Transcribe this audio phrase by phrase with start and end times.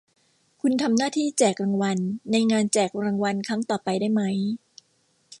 [0.61, 1.97] คุณทำหน้าที่แจกรางวัล
[2.31, 4.37] ในงานแจกรางวัลครั้งต่อไปได้มั้ย